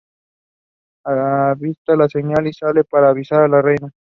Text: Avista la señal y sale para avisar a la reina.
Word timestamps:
Avista 1.03 1.95
la 1.95 2.09
señal 2.09 2.47
y 2.47 2.53
sale 2.53 2.83
para 2.83 3.09
avisar 3.09 3.43
a 3.43 3.47
la 3.47 3.61
reina. 3.61 3.91